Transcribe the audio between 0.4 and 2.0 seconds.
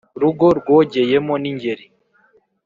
rwogeyemo n' Ingeri